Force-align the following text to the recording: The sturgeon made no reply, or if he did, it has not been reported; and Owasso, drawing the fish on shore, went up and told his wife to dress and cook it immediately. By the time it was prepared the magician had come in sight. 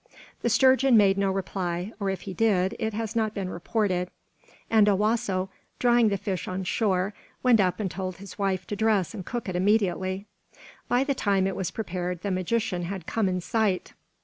The 0.41 0.49
sturgeon 0.49 0.97
made 0.97 1.15
no 1.19 1.29
reply, 1.29 1.93
or 1.99 2.09
if 2.09 2.21
he 2.21 2.33
did, 2.33 2.75
it 2.79 2.91
has 2.95 3.15
not 3.15 3.35
been 3.35 3.49
reported; 3.51 4.09
and 4.67 4.87
Owasso, 4.87 5.49
drawing 5.77 6.09
the 6.09 6.17
fish 6.17 6.47
on 6.47 6.63
shore, 6.63 7.13
went 7.43 7.59
up 7.59 7.79
and 7.79 7.91
told 7.91 8.15
his 8.15 8.39
wife 8.39 8.65
to 8.65 8.75
dress 8.75 9.13
and 9.13 9.23
cook 9.23 9.47
it 9.47 9.55
immediately. 9.55 10.25
By 10.87 11.03
the 11.03 11.13
time 11.13 11.45
it 11.45 11.55
was 11.55 11.69
prepared 11.69 12.23
the 12.23 12.31
magician 12.31 12.81
had 12.85 13.05
come 13.05 13.29
in 13.29 13.41
sight. 13.41 13.93